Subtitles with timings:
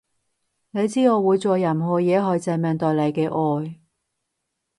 [0.71, 3.29] 你知我會做任何嘢去證明對你嘅
[3.67, 3.79] 愛